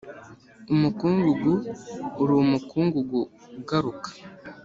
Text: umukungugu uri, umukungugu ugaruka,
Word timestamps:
umukungugu 0.73 1.51
uri, 2.21 2.33
umukungugu 2.43 3.19
ugaruka, 3.59 4.09